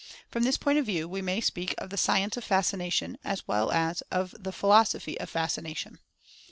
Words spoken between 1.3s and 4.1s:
speak of the" Science of Fascination," as well as